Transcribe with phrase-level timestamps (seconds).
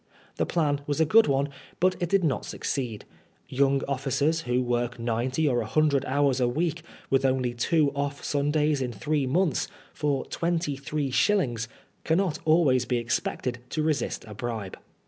[0.37, 1.49] The plan was a good one,
[1.79, 3.05] but it did not succeed.
[3.47, 6.81] Young officers, who work ninety or a hundred hours a week,
[7.11, 11.67] with only two off Sundays in three months, for twenty three shillings,
[12.03, 14.75] cannot always be expected to resist a bribe.